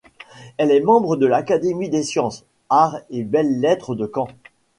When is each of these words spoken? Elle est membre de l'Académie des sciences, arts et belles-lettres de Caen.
Elle 0.57 0.71
est 0.71 0.79
membre 0.81 1.15
de 1.15 1.27
l'Académie 1.27 1.87
des 1.87 2.01
sciences, 2.01 2.43
arts 2.71 2.97
et 3.11 3.21
belles-lettres 3.21 3.93
de 3.93 4.11
Caen. 4.11 4.25